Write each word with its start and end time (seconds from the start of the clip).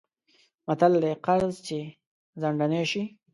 متل 0.67 0.93
دی: 1.03 1.13
قرض 1.25 1.55
چې 1.67 1.77
ځنډنی 2.41 2.83
شی... 2.91 3.03